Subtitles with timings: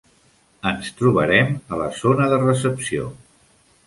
[0.69, 3.07] Ens trobarem a la zona de recepció.